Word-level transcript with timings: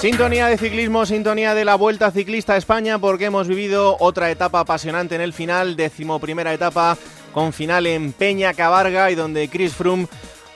Sintonía 0.00 0.46
de 0.46 0.56
ciclismo, 0.56 1.04
sintonía 1.06 1.56
de 1.56 1.64
la 1.64 1.74
Vuelta 1.74 2.12
Ciclista 2.12 2.52
a 2.52 2.56
España, 2.56 3.00
porque 3.00 3.24
hemos 3.24 3.48
vivido 3.48 3.96
otra 3.98 4.30
etapa 4.30 4.60
apasionante 4.60 5.16
en 5.16 5.20
el 5.20 5.32
final, 5.32 5.74
decimoprimera 5.74 6.54
etapa, 6.54 6.96
con 7.34 7.52
final 7.52 7.84
en 7.84 8.12
Peña 8.12 8.54
Cabarga 8.54 9.10
y 9.10 9.16
donde 9.16 9.48
Chris 9.48 9.74
Froome 9.74 10.06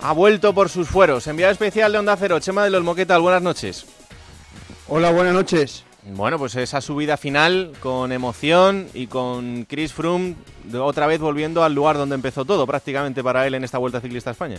ha 0.01 0.13
vuelto 0.13 0.55
por 0.55 0.69
sus 0.69 0.87
fueros. 0.87 1.27
Enviado 1.27 1.51
especial 1.51 1.91
de 1.91 1.99
Onda 1.99 2.17
Cero, 2.17 2.39
Chema 2.39 2.63
de 2.63 2.71
los 2.71 2.85
Moquetal, 2.85 3.21
buenas 3.21 3.43
noches. 3.43 3.85
Hola, 4.87 5.11
buenas 5.11 5.35
noches. 5.35 5.83
Bueno, 6.15 6.39
pues 6.39 6.55
esa 6.55 6.81
subida 6.81 7.17
final 7.17 7.73
con 7.81 8.13
emoción 8.13 8.87
y 8.95 9.09
con 9.09 9.65
Chris 9.65 9.93
Froome 9.93 10.37
otra 10.73 11.09
vez 11.09 11.19
volviendo 11.19 11.65
al 11.65 11.75
lugar 11.75 11.97
donde 11.97 12.15
empezó 12.15 12.45
todo 12.45 12.65
prácticamente 12.65 13.25
para 13.25 13.45
él 13.45 13.55
en 13.55 13.65
esta 13.65 13.79
Vuelta 13.79 14.01
Ciclista 14.01 14.31
a 14.31 14.35
España. 14.35 14.59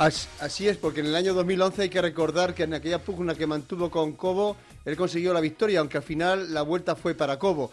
Así 0.00 0.66
es, 0.66 0.78
porque 0.78 1.00
en 1.00 1.06
el 1.08 1.14
año 1.14 1.34
2011 1.34 1.82
hay 1.82 1.88
que 1.90 2.00
recordar 2.00 2.54
que 2.54 2.62
en 2.62 2.72
aquella 2.72 3.04
pugna 3.04 3.34
que 3.34 3.46
mantuvo 3.46 3.90
con 3.90 4.12
Cobo, 4.12 4.56
él 4.86 4.96
consiguió 4.96 5.34
la 5.34 5.42
victoria, 5.42 5.80
aunque 5.80 5.98
al 5.98 6.02
final 6.02 6.54
la 6.54 6.62
vuelta 6.62 6.96
fue 6.96 7.14
para 7.14 7.38
Cobo. 7.38 7.70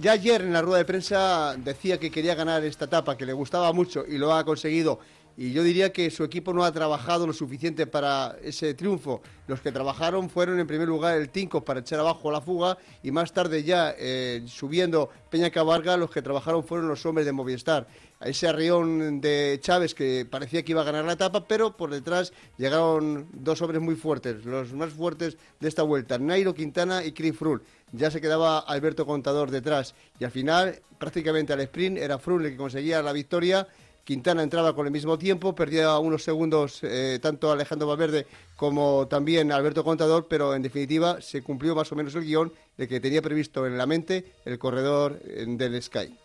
Ya 0.00 0.12
ayer 0.12 0.40
en 0.40 0.54
la 0.54 0.62
rueda 0.62 0.78
de 0.78 0.86
prensa 0.86 1.54
decía 1.58 2.00
que 2.00 2.10
quería 2.10 2.34
ganar 2.34 2.64
esta 2.64 2.86
etapa, 2.86 3.18
que 3.18 3.26
le 3.26 3.34
gustaba 3.34 3.70
mucho 3.74 4.06
y 4.08 4.16
lo 4.16 4.32
ha 4.32 4.46
conseguido 4.46 4.98
y 5.36 5.52
yo 5.52 5.62
diría 5.62 5.92
que 5.92 6.10
su 6.10 6.24
equipo 6.24 6.54
no 6.54 6.64
ha 6.64 6.72
trabajado 6.72 7.26
lo 7.26 7.32
suficiente 7.32 7.86
para 7.86 8.36
ese 8.42 8.72
triunfo. 8.72 9.20
Los 9.46 9.60
que 9.60 9.70
trabajaron 9.70 10.30
fueron 10.30 10.58
en 10.58 10.66
primer 10.66 10.88
lugar 10.88 11.16
el 11.16 11.28
Tinko 11.28 11.62
para 11.64 11.80
echar 11.80 12.00
abajo 12.00 12.30
la 12.30 12.40
fuga 12.40 12.78
y 13.02 13.10
más 13.10 13.32
tarde 13.32 13.62
ya 13.62 13.94
eh, 13.98 14.42
subiendo 14.46 15.10
Peña 15.30 15.50
Cabarga 15.50 15.96
los 15.98 16.10
que 16.10 16.22
trabajaron 16.22 16.64
fueron 16.64 16.88
los 16.88 17.04
hombres 17.04 17.26
de 17.26 17.32
Movistar. 17.32 17.86
Ese 18.18 18.48
arrión 18.48 19.20
de 19.20 19.58
Chávez 19.60 19.94
que 19.94 20.26
parecía 20.28 20.64
que 20.64 20.72
iba 20.72 20.80
a 20.80 20.84
ganar 20.84 21.04
la 21.04 21.12
etapa, 21.12 21.46
pero 21.46 21.76
por 21.76 21.90
detrás 21.90 22.32
llegaron 22.56 23.28
dos 23.32 23.60
hombres 23.60 23.82
muy 23.82 23.94
fuertes, 23.94 24.42
los 24.46 24.72
más 24.72 24.90
fuertes 24.94 25.36
de 25.60 25.68
esta 25.68 25.82
vuelta, 25.82 26.16
Nairo 26.16 26.54
Quintana 26.54 27.04
y 27.04 27.12
Chris 27.12 27.36
Froome. 27.36 27.60
Ya 27.92 28.10
se 28.10 28.22
quedaba 28.22 28.60
Alberto 28.60 29.04
Contador 29.04 29.50
detrás 29.50 29.94
y 30.18 30.24
al 30.24 30.30
final 30.30 30.80
prácticamente 30.98 31.52
al 31.52 31.60
sprint 31.60 31.98
era 31.98 32.18
Froome 32.18 32.46
el 32.46 32.52
que 32.52 32.56
conseguía 32.56 33.02
la 33.02 33.12
victoria 33.12 33.68
Quintana 34.06 34.44
entraba 34.44 34.72
con 34.72 34.86
el 34.86 34.92
mismo 34.92 35.18
tiempo, 35.18 35.52
perdía 35.52 35.98
unos 35.98 36.22
segundos 36.22 36.78
eh, 36.84 37.18
tanto 37.20 37.50
Alejandro 37.50 37.88
Valverde 37.88 38.24
como 38.54 39.08
también 39.08 39.50
Alberto 39.50 39.82
Contador, 39.82 40.28
pero 40.28 40.54
en 40.54 40.62
definitiva 40.62 41.20
se 41.20 41.42
cumplió 41.42 41.74
más 41.74 41.90
o 41.90 41.96
menos 41.96 42.14
el 42.14 42.22
guion 42.22 42.52
de 42.76 42.86
que 42.86 43.00
tenía 43.00 43.20
previsto 43.20 43.66
en 43.66 43.76
la 43.76 43.84
mente 43.84 44.24
el 44.44 44.60
corredor 44.60 45.18
eh, 45.24 45.44
del 45.48 45.82
Sky. 45.82 46.16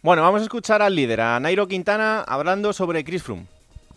Bueno, 0.00 0.22
vamos 0.22 0.40
a 0.40 0.44
escuchar 0.44 0.80
al 0.80 0.94
líder, 0.94 1.20
a 1.20 1.38
Nairo 1.38 1.68
Quintana, 1.68 2.22
hablando 2.22 2.72
sobre 2.72 3.04
Chris 3.04 3.22
Froome. 3.22 3.46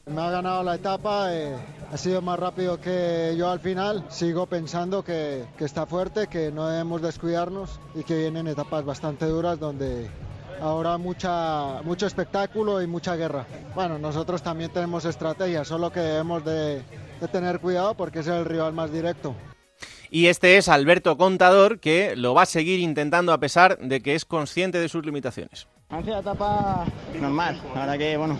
Me 0.07 0.19
ha 0.19 0.29
ganado 0.29 0.61
la 0.63 0.75
etapa, 0.75 1.33
eh, 1.33 1.55
ha 1.89 1.97
sido 1.97 2.21
más 2.21 2.37
rápido 2.37 2.81
que 2.81 3.33
yo 3.37 3.49
al 3.49 3.61
final. 3.61 4.03
Sigo 4.09 4.45
pensando 4.45 5.05
que, 5.05 5.45
que 5.57 5.63
está 5.63 5.85
fuerte, 5.85 6.27
que 6.27 6.51
no 6.51 6.67
debemos 6.67 7.01
descuidarnos 7.01 7.79
y 7.95 8.03
que 8.03 8.17
vienen 8.17 8.47
etapas 8.47 8.83
bastante 8.83 9.25
duras 9.25 9.57
donde 9.57 10.09
ahora 10.61 10.97
mucha, 10.97 11.81
mucho 11.83 12.07
espectáculo 12.07 12.81
y 12.81 12.87
mucha 12.87 13.15
guerra. 13.15 13.45
Bueno, 13.75 13.97
nosotros 13.97 14.41
también 14.41 14.71
tenemos 14.71 15.05
estrategia, 15.05 15.65
solo 15.65 15.91
que 15.91 15.99
debemos 15.99 16.45
de, 16.45 16.83
de 17.19 17.27
tener 17.27 17.59
cuidado 17.59 17.95
porque 17.95 18.19
es 18.19 18.27
el 18.27 18.45
rival 18.45 18.73
más 18.73 18.91
directo. 18.91 19.35
Y 20.09 20.27
este 20.27 20.57
es 20.57 20.67
Alberto 20.67 21.17
Contador, 21.17 21.79
que 21.79 22.15
lo 22.15 22.33
va 22.33 22.43
a 22.43 22.45
seguir 22.45 22.79
intentando 22.79 23.31
a 23.31 23.39
pesar 23.39 23.77
de 23.77 24.01
que 24.01 24.13
es 24.13 24.25
consciente 24.25 24.79
de 24.79 24.89
sus 24.89 25.05
limitaciones. 25.05 25.67
Ha 25.91 26.01
sido 26.01 26.19
etapa 26.19 26.85
normal, 27.19 27.59
la 27.75 27.81
verdad 27.81 27.97
que 27.97 28.15
bueno, 28.15 28.37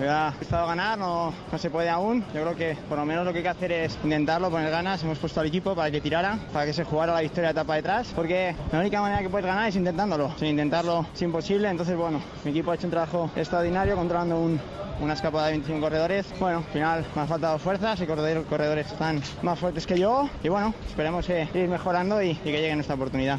ha 0.00 0.34
estado 0.38 0.64
a 0.64 0.66
ganar, 0.66 0.98
no, 0.98 1.32
no, 1.50 1.58
se 1.58 1.70
puede 1.70 1.88
aún. 1.88 2.22
Yo 2.34 2.42
creo 2.42 2.54
que 2.54 2.76
por 2.86 2.98
lo 2.98 3.06
menos 3.06 3.24
lo 3.24 3.32
que 3.32 3.38
hay 3.38 3.44
que 3.44 3.48
hacer 3.48 3.72
es 3.72 3.98
intentarlo, 4.04 4.50
poner 4.50 4.70
ganas. 4.70 5.02
Hemos 5.02 5.18
puesto 5.18 5.40
al 5.40 5.46
equipo 5.46 5.74
para 5.74 5.90
que 5.90 6.02
tirara, 6.02 6.38
para 6.52 6.66
que 6.66 6.74
se 6.74 6.84
jugara 6.84 7.14
la 7.14 7.22
victoria 7.22 7.48
de 7.48 7.52
etapa 7.52 7.76
detrás, 7.76 8.12
porque 8.14 8.54
la 8.70 8.80
única 8.80 9.00
manera 9.00 9.22
que 9.22 9.30
puedes 9.30 9.46
ganar 9.46 9.70
es 9.70 9.76
intentándolo. 9.76 10.32
Sin 10.38 10.48
intentarlo 10.48 11.06
es 11.14 11.22
imposible, 11.22 11.70
entonces 11.70 11.96
bueno, 11.96 12.20
mi 12.44 12.50
equipo 12.50 12.70
ha 12.72 12.74
hecho 12.74 12.86
un 12.86 12.90
trabajo 12.90 13.30
extraordinario 13.36 13.96
controlando 13.96 14.38
un, 14.38 14.60
una 15.00 15.14
escapada 15.14 15.46
de 15.46 15.52
25 15.52 15.80
corredores. 15.80 16.26
Bueno, 16.38 16.58
al 16.58 16.64
final 16.64 17.06
me 17.14 17.22
han 17.22 17.28
faltado 17.28 17.58
fuerzas 17.58 18.00
y 18.02 18.06
corredores, 18.06 18.86
están 18.86 19.22
más 19.40 19.58
fuertes 19.58 19.86
que 19.86 19.98
yo. 19.98 20.28
Y 20.42 20.50
bueno, 20.50 20.74
esperemos 20.86 21.26
ir 21.28 21.68
mejorando 21.68 22.22
y, 22.22 22.32
y 22.32 22.34
que 22.34 22.52
llegue 22.52 22.70
en 22.70 22.80
esta 22.80 22.94
oportunidad. 22.94 23.38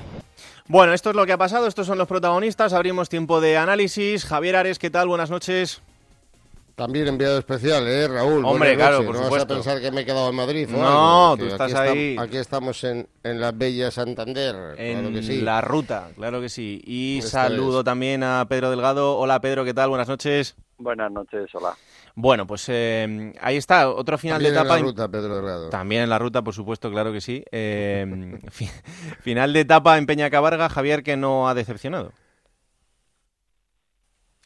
Bueno, 0.67 0.93
esto 0.93 1.09
es 1.09 1.15
lo 1.15 1.25
que 1.25 1.33
ha 1.33 1.37
pasado, 1.37 1.67
estos 1.67 1.85
son 1.87 1.97
los 1.97 2.07
protagonistas, 2.07 2.71
abrimos 2.73 3.09
tiempo 3.09 3.41
de 3.41 3.57
análisis. 3.57 4.25
Javier 4.25 4.55
Ares, 4.55 4.79
¿qué 4.79 4.89
tal? 4.89 5.07
Buenas 5.07 5.29
noches. 5.29 5.81
También 6.75 7.07
enviado 7.07 7.37
especial, 7.37 7.85
¿eh, 7.87 8.07
Raúl? 8.07 8.43
Hombre, 8.43 8.75
claro, 8.75 9.05
por 9.05 9.15
no 9.15 9.23
supuesto. 9.25 9.35
vas 9.35 9.43
a 9.43 9.47
pensar 9.47 9.81
que 9.81 9.91
me 9.91 10.01
he 10.01 10.05
quedado 10.05 10.29
en 10.29 10.35
Madrid. 10.35 10.67
No, 10.69 11.35
tú 11.37 11.45
estás 11.45 11.71
aquí 11.71 11.89
ahí. 11.89 12.15
aquí 12.17 12.37
estamos 12.37 12.83
en, 12.83 13.07
en, 13.23 13.39
la 13.39 13.51
bella 13.51 13.91
Santander, 13.91 14.73
en 14.79 15.01
claro 15.01 15.13
que 15.13 15.21
sí. 15.21 15.41
la 15.41 15.61
ruta, 15.61 16.09
claro 16.15 16.41
que 16.41 16.49
sí. 16.49 16.81
Y 16.83 17.19
Esta 17.19 17.43
saludo 17.43 17.79
es. 17.79 17.85
también 17.85 18.23
a 18.23 18.43
Pedro 18.49 18.71
Delgado. 18.71 19.17
Hola 19.19 19.39
Pedro, 19.39 19.63
¿qué 19.65 19.75
tal? 19.75 19.89
Buenas 19.89 20.07
noches. 20.07 20.55
Buenas 20.79 21.11
noches, 21.11 21.47
hola. 21.53 21.75
Bueno, 22.15 22.45
pues 22.45 22.65
eh, 22.69 23.33
ahí 23.41 23.57
está, 23.57 23.89
otro 23.89 24.17
final 24.17 24.37
También 24.37 24.53
de 24.53 24.59
etapa. 24.59 24.75
en 24.77 24.85
la 24.85 24.87
ruta, 24.91 25.09
Pedro 25.09 25.35
Delgado. 25.35 25.69
También 25.69 26.03
en 26.03 26.09
la 26.09 26.19
ruta, 26.19 26.43
por 26.43 26.53
supuesto, 26.53 26.91
claro 26.91 27.11
que 27.11 27.21
sí. 27.21 27.43
Eh, 27.51 28.37
fi- 28.51 28.69
final 29.21 29.51
de 29.53 29.61
etapa 29.61 29.97
en 29.97 30.05
Peña 30.05 30.29
Cabarga, 30.29 30.69
Javier, 30.69 31.01
que 31.03 31.17
no 31.17 31.49
ha 31.49 31.55
decepcionado. 31.55 32.11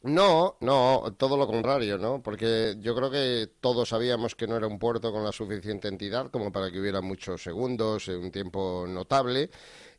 No, 0.03 0.57
no, 0.61 1.15
todo 1.17 1.35
lo 1.37 1.47
contrario, 1.47 1.97
¿no? 1.97 2.21
Porque 2.21 2.75
yo 2.79 2.95
creo 2.95 3.09
que 3.09 3.49
todos 3.59 3.89
sabíamos 3.89 4.35
que 4.35 4.47
no 4.47 4.55
era 4.55 4.67
un 4.67 4.77
puerto 4.77 5.11
con 5.11 5.23
la 5.23 5.31
suficiente 5.31 5.87
entidad 5.87 6.29
como 6.29 6.51
para 6.51 6.71
que 6.71 6.79
hubiera 6.79 7.01
muchos 7.01 7.41
segundos, 7.43 8.07
en 8.07 8.19
un 8.19 8.31
tiempo 8.31 8.85
notable. 8.87 9.49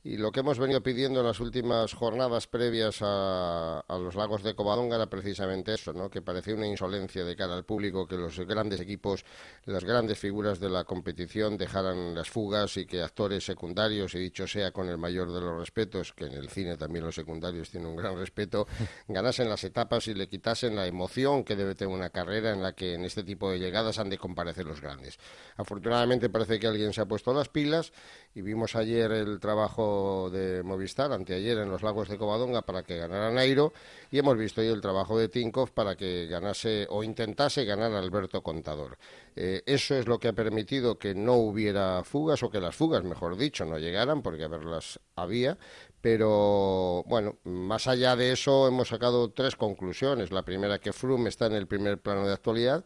Y 0.08 0.16
lo 0.16 0.32
que 0.32 0.40
hemos 0.40 0.58
venido 0.58 0.82
pidiendo 0.82 1.20
en 1.20 1.26
las 1.26 1.38
últimas 1.38 1.92
jornadas 1.92 2.46
previas 2.46 3.02
a, 3.02 3.80
a 3.80 3.98
los 3.98 4.14
lagos 4.14 4.42
de 4.42 4.54
Covadonga 4.54 4.96
era 4.96 5.10
precisamente 5.10 5.74
eso, 5.74 5.92
¿no? 5.92 6.08
Que 6.08 6.22
parecía 6.22 6.54
una 6.54 6.66
insolencia 6.66 7.26
de 7.26 7.36
cara 7.36 7.54
al 7.54 7.66
público 7.66 8.08
que 8.08 8.16
los 8.16 8.40
grandes 8.40 8.80
equipos, 8.80 9.26
las 9.66 9.84
grandes 9.84 10.18
figuras 10.18 10.60
de 10.60 10.70
la 10.70 10.84
competición 10.84 11.58
dejaran 11.58 12.14
las 12.14 12.30
fugas 12.30 12.78
y 12.78 12.86
que 12.86 13.02
actores 13.02 13.44
secundarios, 13.44 14.14
y 14.14 14.18
dicho 14.18 14.46
sea 14.46 14.70
con 14.72 14.88
el 14.88 14.96
mayor 14.96 15.30
de 15.30 15.42
los 15.42 15.58
respetos, 15.58 16.14
que 16.14 16.24
en 16.24 16.32
el 16.32 16.48
cine 16.48 16.78
también 16.78 17.04
los 17.04 17.14
secundarios 17.14 17.68
tienen 17.68 17.90
un 17.90 17.96
gran 17.96 18.16
respeto, 18.16 18.66
ganasen 19.08 19.50
las 19.50 19.62
etapas 19.62 20.08
y 20.08 20.14
le 20.14 20.26
quitasen 20.26 20.74
la 20.74 20.86
emoción 20.86 21.44
que 21.44 21.54
debe 21.54 21.74
tener 21.74 21.94
una 21.94 22.08
carrera 22.08 22.54
en 22.54 22.62
la 22.62 22.72
que 22.72 22.94
en 22.94 23.04
este 23.04 23.24
tipo 23.24 23.50
de 23.50 23.58
llegadas 23.58 23.98
han 23.98 24.08
de 24.08 24.16
comparecer 24.16 24.64
los 24.64 24.80
grandes. 24.80 25.18
Afortunadamente 25.58 26.30
parece 26.30 26.58
que 26.58 26.66
alguien 26.66 26.94
se 26.94 27.02
ha 27.02 27.06
puesto 27.06 27.34
las 27.34 27.50
pilas 27.50 27.92
y 28.34 28.40
vimos 28.40 28.74
ayer 28.74 29.12
el 29.12 29.38
trabajo 29.38 29.97
de 30.30 30.62
Movistar, 30.62 31.12
anteayer 31.12 31.58
en 31.58 31.70
los 31.70 31.82
lagos 31.82 32.08
de 32.08 32.18
Covadonga 32.18 32.62
para 32.62 32.82
que 32.82 32.96
ganara 32.96 33.30
Nairo 33.30 33.72
y 34.10 34.18
hemos 34.18 34.36
visto 34.36 34.60
hoy 34.60 34.68
el 34.68 34.80
trabajo 34.80 35.18
de 35.18 35.28
Tinkoff 35.28 35.70
para 35.70 35.96
que 35.96 36.26
ganase 36.26 36.86
o 36.90 37.02
intentase 37.02 37.64
ganar 37.64 37.92
Alberto 37.92 38.42
Contador. 38.42 38.98
Eh, 39.36 39.62
eso 39.66 39.94
es 39.94 40.06
lo 40.06 40.18
que 40.18 40.28
ha 40.28 40.32
permitido 40.32 40.98
que 40.98 41.14
no 41.14 41.34
hubiera 41.34 42.02
fugas 42.04 42.42
o 42.42 42.50
que 42.50 42.60
las 42.60 42.74
fugas, 42.74 43.04
mejor 43.04 43.36
dicho, 43.36 43.64
no 43.64 43.78
llegaran 43.78 44.22
porque 44.22 44.44
a 44.44 44.48
verlas 44.48 45.00
había, 45.16 45.58
pero 46.00 47.04
bueno, 47.06 47.36
más 47.44 47.86
allá 47.86 48.16
de 48.16 48.32
eso 48.32 48.68
hemos 48.68 48.88
sacado 48.88 49.30
tres 49.30 49.56
conclusiones. 49.56 50.30
La 50.30 50.42
primera 50.42 50.78
que 50.78 50.92
Froome 50.92 51.28
está 51.28 51.46
en 51.46 51.54
el 51.54 51.66
primer 51.66 51.98
plano 51.98 52.26
de 52.26 52.32
actualidad 52.32 52.84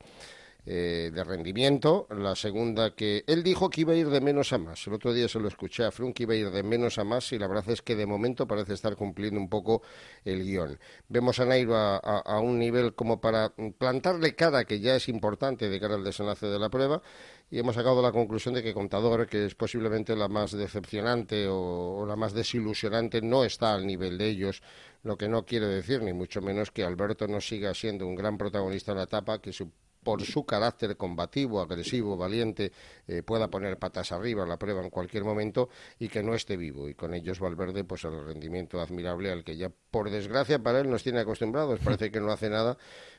eh, 0.64 1.10
de 1.12 1.24
rendimiento. 1.24 2.06
La 2.10 2.36
segunda 2.36 2.94
que 2.94 3.24
él 3.26 3.42
dijo 3.42 3.68
que 3.68 3.80
iba 3.80 3.92
a 3.92 3.96
ir 3.96 4.08
de 4.08 4.20
menos 4.20 4.52
a 4.52 4.58
más. 4.58 4.86
El 4.86 4.94
otro 4.94 5.12
día 5.12 5.28
se 5.28 5.40
lo 5.40 5.48
escuché 5.48 5.84
a 5.84 5.90
Froome 5.90 6.14
que 6.14 6.22
iba 6.22 6.34
a 6.34 6.36
ir 6.36 6.50
de 6.50 6.62
menos 6.62 6.98
a 6.98 7.04
más 7.04 7.32
y 7.32 7.38
la 7.38 7.48
verdad 7.48 7.68
es 7.70 7.82
que 7.82 7.96
de 7.96 8.06
momento 8.06 8.46
parece 8.46 8.74
estar 8.74 8.94
cumpliendo 8.96 9.40
un 9.40 9.48
poco 9.48 9.82
el 10.24 10.44
guion. 10.44 10.78
Vemos 11.08 11.40
a 11.40 11.46
Nairo 11.46 11.76
a 11.76 12.40
un 12.40 12.58
nivel 12.58 12.94
como 12.94 13.20
para 13.20 13.52
plantarle 13.78 14.34
cara 14.36 14.64
que 14.64 14.80
ya 14.80 14.96
es 14.96 15.08
importante 15.08 15.68
de 15.68 15.80
cara 15.80 15.94
al 15.94 16.04
desenlace 16.04 16.46
de 16.46 16.58
la 16.58 16.70
prueba 16.70 17.02
y 17.52 17.58
hemos 17.58 17.74
sacado 17.74 18.00
la 18.00 18.12
conclusión 18.12 18.54
de 18.54 18.62
que 18.62 18.72
Contador, 18.72 19.26
que 19.26 19.44
es 19.44 19.54
posiblemente 19.54 20.16
la 20.16 20.26
más 20.26 20.52
decepcionante 20.52 21.46
o, 21.48 21.98
o, 21.98 22.06
la 22.06 22.16
más 22.16 22.32
desilusionante, 22.32 23.20
no 23.20 23.44
está 23.44 23.74
al 23.74 23.86
nivel 23.86 24.16
de 24.16 24.28
ellos, 24.28 24.62
lo 25.02 25.18
que 25.18 25.28
no 25.28 25.44
quiere 25.44 25.66
decir 25.66 26.02
ni 26.02 26.14
mucho 26.14 26.40
menos 26.40 26.70
que 26.70 26.82
Alberto 26.82 27.28
no 27.28 27.42
siga 27.42 27.74
siendo 27.74 28.06
un 28.06 28.14
gran 28.14 28.38
protagonista 28.38 28.92
en 28.92 28.98
la 28.98 29.04
etapa, 29.04 29.42
que 29.42 29.52
su 29.52 29.70
por 30.02 30.22
su 30.22 30.44
carácter 30.44 30.96
combativo, 30.96 31.60
agresivo, 31.60 32.16
valiente, 32.16 32.72
eh, 33.06 33.22
pueda 33.22 33.48
poner 33.48 33.78
patas 33.78 34.12
arriba 34.12 34.46
la 34.46 34.58
prueba 34.58 34.82
en 34.82 34.90
cualquier 34.90 35.24
momento 35.24 35.68
y 35.98 36.08
que 36.08 36.22
no 36.22 36.34
esté 36.34 36.56
vivo. 36.56 36.88
Y 36.88 36.94
con 36.94 37.14
ellos 37.14 37.40
Valverde, 37.40 37.84
pues 37.84 38.04
el 38.04 38.24
rendimiento 38.24 38.80
admirable 38.80 39.30
al 39.30 39.44
que 39.44 39.56
ya, 39.56 39.70
por 39.90 40.10
desgracia 40.10 40.62
para 40.62 40.80
él, 40.80 40.90
nos 40.90 41.02
tiene 41.02 41.20
acostumbrados. 41.20 41.80
Parece 41.80 42.10
que 42.10 42.20
no 42.20 42.32
hace 42.32 42.50
nada, 42.50 42.76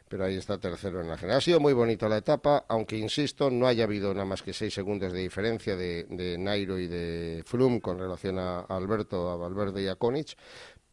pero 0.07 0.25
ahí 0.25 0.35
está 0.35 0.59
tercero 0.59 1.01
en 1.01 1.09
la 1.09 1.17
general. 1.17 1.37
Ha 1.37 1.41
sido 1.41 1.59
muy 1.59 1.73
bonita 1.73 2.09
la 2.09 2.17
etapa, 2.17 2.65
aunque 2.67 2.97
insisto, 2.97 3.49
no 3.49 3.67
haya 3.67 3.85
habido 3.85 4.13
nada 4.13 4.25
más 4.25 4.41
que 4.41 4.53
seis 4.53 4.73
segundos 4.73 5.11
de 5.11 5.19
diferencia 5.19 5.75
de, 5.75 6.05
de 6.09 6.37
Nairo 6.37 6.79
y 6.79 6.87
de 6.87 7.43
Froome 7.45 7.81
con 7.81 7.97
relación 7.97 8.37
a 8.39 8.61
Alberto, 8.61 9.29
a 9.29 9.37
Valverde 9.37 9.83
y 9.83 9.87
a 9.87 9.95
Konich 9.95 10.35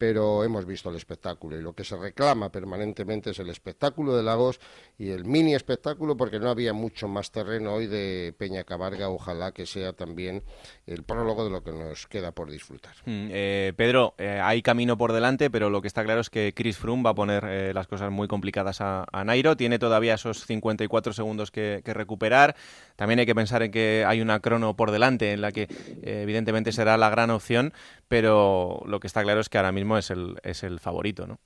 pero 0.01 0.43
hemos 0.43 0.65
visto 0.65 0.89
el 0.89 0.95
espectáculo 0.95 1.59
y 1.59 1.61
lo 1.61 1.73
que 1.73 1.83
se 1.83 1.95
reclama 1.95 2.51
permanentemente 2.51 3.29
es 3.29 3.37
el 3.37 3.51
espectáculo 3.51 4.17
de 4.17 4.23
Lagos 4.23 4.59
y 4.97 5.11
el 5.11 5.25
mini 5.25 5.53
espectáculo 5.53 6.17
porque 6.17 6.39
no 6.39 6.49
había 6.49 6.73
mucho 6.73 7.07
más 7.07 7.29
terreno 7.29 7.75
hoy 7.75 7.85
de 7.85 8.33
Peña 8.35 8.63
Cabarga, 8.63 9.09
ojalá 9.09 9.51
que 9.51 9.67
sea 9.67 9.93
también 9.93 10.41
el 10.87 11.03
prólogo 11.03 11.43
de 11.43 11.51
lo 11.51 11.63
que 11.63 11.71
nos 11.71 12.07
queda 12.07 12.31
por 12.31 12.49
disfrutar. 12.49 12.95
Mm, 13.05 13.27
eh, 13.29 13.73
Pedro, 13.75 14.15
eh, 14.17 14.39
hay 14.41 14.63
camino 14.63 14.97
por 14.97 15.13
delante, 15.13 15.51
pero 15.51 15.69
lo 15.69 15.83
que 15.83 15.87
está 15.87 16.03
claro 16.03 16.21
es 16.21 16.31
que 16.31 16.51
Chris 16.55 16.77
Froome 16.77 17.03
va 17.03 17.11
a 17.11 17.15
poner 17.15 17.43
eh, 17.47 17.71
las 17.71 17.85
cosas 17.85 18.09
muy 18.09 18.27
complicadas 18.27 18.81
a, 18.81 19.05
Nairo, 19.23 19.55
tiene 19.55 19.77
todavía 19.77 20.15
esos 20.15 20.47
54 20.47 21.13
segundos 21.13 21.51
que, 21.51 21.83
recuperar, 21.85 22.55
también 22.95 23.19
hay 23.19 23.27
que 23.27 23.35
pensar 23.35 23.61
en 23.61 23.69
que 23.69 24.03
hay 24.07 24.19
una 24.19 24.39
crono 24.39 24.75
por 24.75 24.89
delante 24.89 25.31
en 25.31 25.41
la 25.41 25.51
que 25.51 25.67
evidentemente 26.01 26.71
será 26.71 26.97
la 26.97 27.11
gran 27.11 27.29
opción, 27.29 27.71
pero 28.07 28.81
lo 28.87 28.99
que 28.99 29.05
está 29.05 29.21
claro 29.21 29.41
es 29.41 29.47
que 29.47 29.59
ahora 29.59 29.71
mismo 29.71 29.90
es 29.97 30.11
el, 30.11 30.37
es 30.43 30.63
el 30.63 30.79
favorito, 30.79 31.27
¿no? 31.27 31.37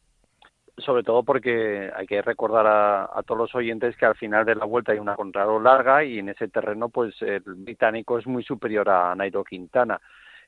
Sobre 0.77 1.03
todo 1.03 1.23
porque 1.23 1.89
hay 1.95 2.05
que 2.05 2.21
recordar 2.21 2.67
a, 2.67 3.23
todos 3.23 3.39
los 3.39 3.55
oyentes 3.55 3.95
que 3.95 4.05
al 4.05 4.15
final 4.15 4.45
de 4.45 4.55
la 4.55 4.65
vuelta 4.65 4.91
hay 4.91 4.99
una 4.99 5.15
contrarreloj 5.15 5.63
larga 5.63 6.03
y 6.03 6.19
en 6.19 6.29
ese 6.29 6.49
terreno 6.49 6.89
pues 6.89 7.15
el 7.21 7.41
británico 7.45 8.19
es 8.19 8.27
muy 8.27 8.43
superior 8.43 8.89
a 8.89 9.15
Nairo 9.15 9.43
Quintana 9.45 10.01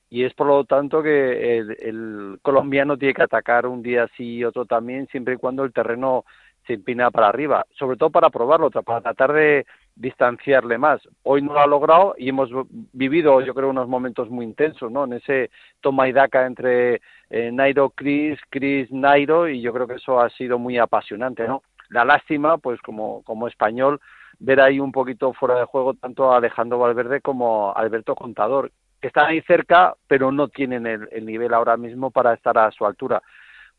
y 0.10 0.24
es 0.24 0.34
por 0.34 0.48
lo 0.48 0.66
tanto 0.66 1.02
que 1.02 1.58
el, 1.58 2.40
colombiano 2.42 2.98
tiene 2.98 3.14
que 3.14 3.24
atacar 3.24 3.68
un 3.68 3.82
día 3.82 4.08
sí 4.18 4.36
y 4.36 4.44
otro 4.44 4.66
también 4.66 5.08
siempre 5.08 5.36
y 5.36 5.38
cuando 5.38 5.64
el 5.64 5.72
terreno 5.72 6.26
se 6.66 6.74
empina 6.74 7.10
para 7.12 7.30
arriba, 7.30 7.66
sobre 7.78 7.96
todo 7.96 8.10
para 8.10 8.30
probarlo, 8.30 8.70
para 8.70 9.02
tratar 9.02 9.32
de 9.32 9.66
distanciarle 9.98 10.78
más. 10.78 11.02
Hoy 11.24 11.42
no 11.42 11.54
lo 11.54 11.60
ha 11.60 11.68
logrado 11.68 12.16
y 12.18 12.30
hemos 12.30 12.50
vivido, 12.94 13.42
yo 13.42 13.54
creo, 13.54 13.70
unos 13.70 13.88
momentos 13.88 14.30
muy 14.30 14.46
intensos, 14.46 14.92
¿no? 14.92 15.06
En 15.06 15.14
ese 15.14 15.50
toma 15.82 16.08
y 16.08 16.14
daca 16.14 16.46
entre 16.46 17.02
eh, 17.30 17.52
Nairo 17.52 17.90
Chris, 17.90 18.40
Chris 18.50 18.92
Nairo 18.92 19.48
y 19.50 19.62
yo 19.62 19.74
creo 19.74 19.88
que 19.88 19.96
eso 19.96 20.20
ha 20.20 20.30
sido 20.30 20.60
muy 20.60 20.78
apasionante, 20.78 21.48
¿no? 21.48 21.64
La 21.90 22.06
lástima, 22.06 22.58
pues 22.58 22.80
como, 22.82 23.24
como 23.24 23.48
español, 23.48 24.00
ver 24.40 24.62
ahí 24.62 24.80
un 24.80 24.92
poquito 24.92 25.34
fuera 25.34 25.56
de 25.56 25.66
juego 25.66 25.94
tanto 25.96 26.32
a 26.32 26.38
Alejandro 26.38 26.80
Valverde 26.80 27.22
como 27.22 27.70
a 27.70 27.74
Alberto 27.74 28.14
Contador, 28.14 28.72
que 29.02 29.08
están 29.08 29.28
ahí 29.28 29.42
cerca, 29.42 29.96
pero 30.08 30.32
no 30.32 30.48
tienen 30.48 30.86
el 30.86 31.26
nivel 31.26 31.54
ahora 31.54 31.78
mismo 31.78 32.12
para 32.12 32.34
estar 32.34 32.58
a 32.58 32.72
su 32.72 32.86
altura. 32.86 33.22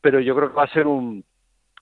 Pero 0.00 0.20
yo 0.20 0.34
creo 0.34 0.48
que 0.48 0.56
va 0.56 0.64
a 0.64 0.72
ser 0.72 0.86
un, 0.86 1.24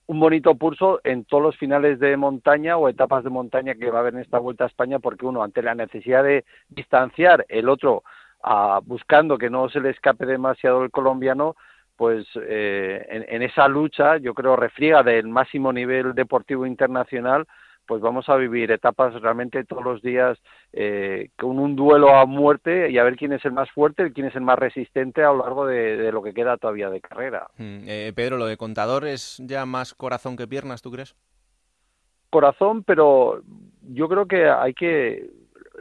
un 0.07 0.19
bonito 0.19 0.55
pulso 0.55 1.01
en 1.03 1.25
todos 1.25 1.43
los 1.43 1.57
finales 1.57 1.99
de 1.99 2.15
montaña 2.15 2.77
o 2.77 2.87
etapas 2.87 3.23
de 3.23 3.29
montaña 3.29 3.75
que 3.75 3.91
va 3.91 3.99
a 3.99 4.01
haber 4.01 4.15
en 4.15 4.21
esta 4.21 4.39
Vuelta 4.39 4.63
a 4.63 4.67
España, 4.67 4.99
porque 4.99 5.25
uno, 5.25 5.43
ante 5.43 5.61
la 5.61 5.75
necesidad 5.75 6.23
de 6.23 6.45
distanciar, 6.69 7.45
el 7.49 7.67
otro, 7.67 8.03
ah, 8.41 8.79
buscando 8.85 9.37
que 9.37 9.49
no 9.49 9.69
se 9.69 9.81
le 9.81 9.89
escape 9.89 10.25
demasiado 10.25 10.83
el 10.83 10.91
colombiano, 10.91 11.55
pues 11.97 12.25
eh, 12.35 13.05
en, 13.09 13.25
en, 13.27 13.41
esa 13.41 13.67
lucha, 13.67 14.17
yo 14.17 14.33
creo, 14.33 14.55
refriega 14.55 15.03
del 15.03 15.27
máximo 15.27 15.73
nivel 15.73 16.13
deportivo 16.13 16.65
internacional, 16.65 17.45
pues 17.87 18.01
vamos 18.01 18.27
a 18.29 18.35
vivir 18.35 18.71
etapas 18.71 19.13
realmente 19.21 19.63
todos 19.63 19.83
los 19.83 20.01
días 20.01 20.37
eh, 20.73 21.29
con 21.37 21.57
un 21.57 21.75
duelo 21.75 22.15
a 22.15 22.25
muerte 22.25 22.91
y 22.91 22.97
a 22.97 23.03
ver 23.03 23.15
quién 23.15 23.33
es 23.33 23.43
el 23.45 23.53
más 23.53 23.71
fuerte, 23.71 24.11
quién 24.11 24.27
es 24.27 24.35
el 24.35 24.41
más 24.41 24.59
resistente 24.59 25.23
a 25.23 25.31
lo 25.31 25.39
largo 25.39 25.65
de, 25.65 26.11
lo 26.11 26.21
que 26.21 26.33
queda 26.33 26.57
todavía 26.57 26.89
de 26.89 27.01
carrera. 27.01 27.47
Mm, 27.57 27.87
eh, 27.87 28.13
Pedro, 28.15 28.37
lo 28.37 28.45
de 28.45 28.57
contador 28.57 29.05
es 29.05 29.41
ya 29.45 29.65
más 29.65 29.93
corazón 29.93 30.35
que 30.35 30.47
piernas, 30.47 30.81
¿tú 30.81 30.91
crees? 30.91 31.15
Corazón, 32.29 32.83
pero 32.83 33.41
yo 33.81 34.09
creo 34.09 34.27
que 34.27 34.49
hay 34.49 34.73
que 34.73 35.29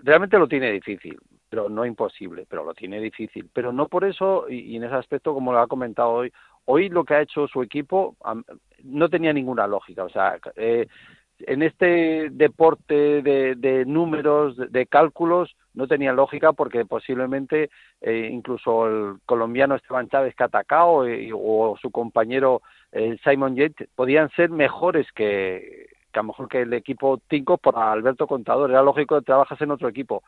realmente 0.03 0.39
lo 0.39 0.47
tiene 0.47 0.71
difícil, 0.71 1.19
pero 1.49 1.69
no 1.69 1.85
imposible, 1.85 2.47
pero 2.49 2.65
lo 2.65 2.75
tiene 2.75 3.01
difícil, 3.01 3.49
pero 3.53 3.73
no 3.73 3.89
por 3.89 4.05
eso 4.05 4.49
y, 4.49 4.77
en 4.77 4.85
ese 4.85 4.95
aspecto 4.95 5.35
como 5.35 5.53
lo 5.53 5.59
ha 5.59 5.67
comentado 5.67 6.11
hoy, 6.11 6.33
hoy 6.67 6.89
lo 6.89 7.05
que 7.05 7.15
ha 7.15 7.23
hecho 7.23 7.49
su 7.49 7.63
equipo 7.63 8.17
no 8.85 9.09
tenía 9.09 9.33
ninguna 9.33 9.67
lógica, 9.67 10.05
o 10.05 10.09
sea, 10.09 10.39
eh, 10.55 10.87
en 11.41 11.63
este 11.63 12.29
deporte 12.31 13.23
de, 13.23 13.85
números, 13.87 14.57
de, 14.57 14.87
cálculos, 14.87 15.55
no 15.75 15.87
tenía 15.87 16.13
lógica 16.13 16.53
porque 16.53 16.85
posiblemente 16.85 17.71
eh, 18.01 18.31
incluso 18.33 18.87
el 18.87 19.17
colombiano 19.27 19.75
Esteban 19.75 20.09
Chávez 20.09 20.35
que 20.35 20.43
ha 20.43 20.47
atacado 20.47 21.05
o 21.35 21.77
su 21.81 21.91
compañero 21.91 22.63
Simon 23.25 23.57
Yates 23.57 23.89
podían 23.95 24.31
ser 24.31 24.49
mejores 24.49 25.07
que, 25.13 25.87
a 26.19 26.23
lo 26.23 26.29
mejor 26.29 26.49
que 26.49 26.63
el 26.63 26.73
equipo 26.73 27.21
5 27.29 27.59
por 27.59 27.79
Alberto 27.79 28.27
Contador. 28.27 28.71
Era 28.71 28.83
lógico 28.83 29.19
que 29.19 29.25
trabajas 29.25 29.61
en 29.61 29.71
otro 29.71 29.89
equipo. 29.89 30.23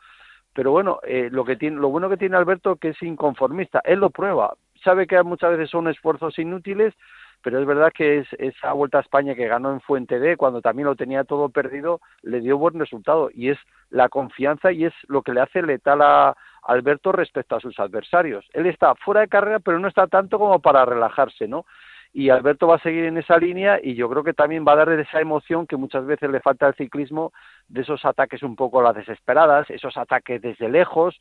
Pero 0.53 0.71
bueno, 0.71 0.99
eh, 1.03 1.29
lo, 1.31 1.45
que 1.45 1.55
tiene, 1.55 1.77
lo 1.77 1.89
bueno 1.89 2.09
que 2.09 2.17
tiene 2.17 2.37
Alberto 2.37 2.75
que 2.75 2.89
es 2.89 3.01
inconformista. 3.01 3.81
Él 3.83 3.99
lo 3.99 4.09
prueba. 4.09 4.55
Sabe 4.83 5.07
que 5.07 5.21
muchas 5.23 5.51
veces 5.51 5.69
son 5.69 5.87
esfuerzos 5.87 6.39
inútiles, 6.39 6.93
pero 7.41 7.59
es 7.59 7.65
verdad 7.65 7.91
que 7.93 8.19
es, 8.19 8.27
esa 8.37 8.73
vuelta 8.73 8.97
a 8.97 9.01
España 9.01 9.35
que 9.35 9.47
ganó 9.47 9.71
en 9.71 9.81
Fuente 9.81 10.19
D, 10.19 10.37
cuando 10.37 10.61
también 10.61 10.87
lo 10.87 10.95
tenía 10.95 11.23
todo 11.23 11.49
perdido, 11.49 12.01
le 12.21 12.41
dio 12.41 12.57
buen 12.57 12.77
resultado 12.79 13.29
y 13.33 13.49
es 13.49 13.57
la 13.89 14.09
confianza 14.09 14.71
y 14.71 14.85
es 14.85 14.93
lo 15.07 15.21
que 15.21 15.33
le 15.33 15.41
hace 15.41 15.61
letal 15.61 16.01
a 16.01 16.35
Alberto 16.63 17.11
respecto 17.11 17.55
a 17.55 17.59
sus 17.59 17.79
adversarios. 17.79 18.45
Él 18.53 18.65
está 18.65 18.93
fuera 18.95 19.21
de 19.21 19.27
carrera, 19.27 19.59
pero 19.59 19.79
no 19.79 19.87
está 19.87 20.07
tanto 20.07 20.37
como 20.37 20.59
para 20.59 20.85
relajarse, 20.85 21.47
¿no? 21.47 21.65
Y 22.11 22.29
Alberto 22.29 22.67
va 22.67 22.75
a 22.75 22.81
seguir 22.81 23.05
en 23.05 23.17
esa 23.17 23.37
línea 23.37 23.79
y 23.81 23.93
yo 23.93 24.09
creo 24.09 24.23
que 24.23 24.33
también 24.33 24.65
va 24.67 24.73
a 24.73 24.77
dar 24.77 24.89
esa 24.89 25.21
emoción 25.21 25.67
que 25.67 25.77
muchas 25.77 26.05
veces 26.05 26.29
le 26.29 26.39
falta 26.41 26.65
al 26.65 26.75
ciclismo, 26.75 27.31
de 27.67 27.81
esos 27.81 28.03
ataques 28.03 28.41
un 28.41 28.55
poco 28.55 28.79
a 28.79 28.83
las 28.83 28.95
desesperadas, 28.95 29.69
esos 29.69 29.95
ataques 29.95 30.41
desde 30.41 30.69
lejos, 30.69 31.19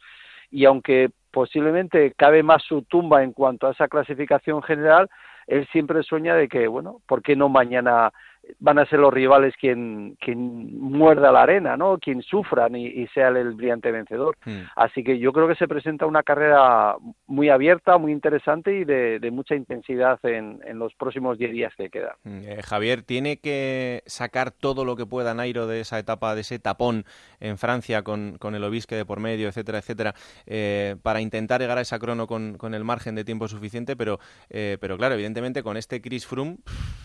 y 0.51 0.65
aunque 0.65 1.11
posiblemente 1.31 2.15
cabe 2.17 2.43
más 2.43 2.63
su 2.63 2.83
tumba 2.83 3.23
en 3.23 3.33
cuanto 3.33 3.67
a 3.67 3.73
esa 3.73 3.87
clasificación 3.87 4.63
general, 4.63 5.11
él 5.49 5.67
siempre 5.73 6.03
sueña 6.03 6.35
de 6.35 6.47
que, 6.47 6.69
bueno, 6.69 7.01
¿por 7.07 7.23
qué 7.23 7.35
no 7.35 7.49
mañana 7.49 8.13
van 8.59 8.79
a 8.79 8.87
ser 8.87 8.99
los 8.99 9.13
rivales 9.13 9.55
quien, 9.59 10.17
quien 10.21 10.79
muerda 10.81 11.33
la 11.33 11.43
arena, 11.43 11.77
¿no? 11.77 11.99
Quien 11.99 12.23
sufran 12.23 12.77
y, 12.77 13.07
sea 13.09 13.29
el, 13.29 13.55
brillante 13.55 13.91
vencedor. 13.91 14.37
Hmm. 14.45 14.63
Así 14.77 15.03
que 15.03 15.19
yo 15.19 15.33
creo 15.33 15.49
que 15.49 15.55
se 15.55 15.69
presenta 15.69 16.07
una 16.07 16.23
carrera 16.23 16.97
muy 17.27 17.49
abierta, 17.49 17.99
muy 17.99 18.13
interesante 18.13 18.75
y 18.75 18.85
de, 18.85 19.29
mucha 19.31 19.55
intensidad 19.55 20.19
en, 20.23 20.59
los 20.79 20.95
próximos 20.95 21.39
10 21.39 21.53
días 21.53 21.73
que 21.77 21.91
quedan. 21.91 22.15
Hmm. 22.25 22.41
Eh, 22.45 22.63
Javier, 22.63 23.03
¿tiene 23.03 23.39
que 23.39 24.03
sacar 24.07 24.51
todo 24.51 24.85
lo 24.85 24.97
que 24.97 25.07
pueda 25.07 25.35
Nairo 25.35 25.67
de 25.67 25.81
esa 25.81 25.99
etapa, 25.99 26.35
de 26.35 26.41
ese 26.43 26.59
tapón 26.59 27.05
en 27.41 27.59
Francia 27.59 28.03
con, 28.03 28.39
el 28.43 28.65
obisque 28.65 28.97
de 28.97 29.05
por 29.05 29.21
medio, 29.21 29.49
etcétera, 29.49 29.79
etcétera, 29.79 30.15
eh, 30.47 30.97
para 31.03 31.21
intentar 31.21 31.61
llegar 31.61 31.79
a 31.79 31.83
esa 31.83 31.99
crono 31.99 32.27
con, 32.27 32.57
el 32.75 32.85
margen 32.85 33.15
de 33.15 33.25
tiempo 33.25 33.49
suficiente? 33.49 33.97
Pero, 33.97 34.19
eh, 34.51 34.79
pero 34.81 34.97
claro, 34.97 35.15
evidentemente 35.15 35.63
con 35.63 35.77
este 35.77 36.01
Chris 36.01 36.27
Froome 36.27 36.59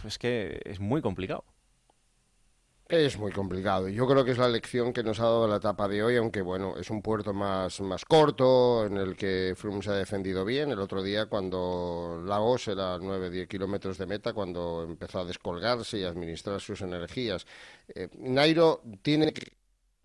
es 0.05 0.17
que 0.17 0.61
es 0.65 0.79
muy 0.79 1.01
complicado. 1.01 1.32
Es 2.93 3.17
muy 3.17 3.31
complicado. 3.31 3.87
Yo 3.87 4.05
creo 4.07 4.23
que 4.23 4.31
es 4.31 4.37
la 4.37 4.49
lección 4.49 4.93
que 4.93 5.03
nos 5.03 5.19
ha 5.19 5.23
dado 5.23 5.47
la 5.47 5.55
etapa 5.55 5.87
de 5.87 6.03
hoy, 6.03 6.17
aunque 6.17 6.41
bueno, 6.41 6.75
es 6.77 6.89
un 6.89 7.01
puerto 7.01 7.33
más, 7.33 7.81
más 7.81 8.05
corto, 8.05 8.85
en 8.85 8.97
el 8.97 9.15
que 9.15 9.55
Froome 9.57 9.81
se 9.81 9.89
ha 9.89 9.93
defendido 9.93 10.45
bien. 10.45 10.69
El 10.69 10.79
otro 10.79 11.01
día, 11.01 11.25
cuando 11.25 12.21
Lagos 12.23 12.67
era 12.67 12.97
9-10 12.97 13.47
kilómetros 13.47 13.97
de 13.97 14.05
meta, 14.05 14.33
cuando 14.33 14.83
empezó 14.83 15.21
a 15.21 15.25
descolgarse 15.25 15.97
y 15.99 16.03
a 16.03 16.09
administrar 16.09 16.59
sus 16.61 16.81
energías. 16.81 17.47
Eh, 17.95 18.09
Nairo 18.19 18.83
tiene 19.01 19.33
que 19.33 19.53